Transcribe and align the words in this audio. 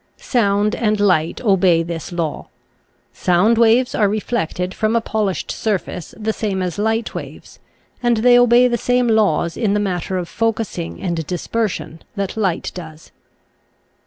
Sound 0.17 0.73
and 0.73 0.99
light 0.99 1.41
obey 1.41 1.83
this 1.83 2.11
law. 2.11 2.47
Sound 3.13 3.59
waves 3.59 3.93
are 3.93 4.09
reflected 4.09 4.73
from 4.73 4.95
a 4.95 4.99
polished 4.99 5.51
surface 5.51 6.15
the 6.17 6.33
same 6.33 6.63
as 6.63 6.79
light 6.79 7.13
waves, 7.13 7.59
and 8.01 8.17
they 8.17 8.39
obey 8.39 8.67
the 8.67 8.79
same 8.79 9.07
laws 9.07 9.55
in 9.55 9.75
the 9.75 9.79
matter 9.79 10.17
of 10.17 10.27
focussing 10.27 10.99
and 11.03 11.27
dispersion 11.27 12.01
that 12.15 12.35
light 12.35 12.71
does. 12.73 13.11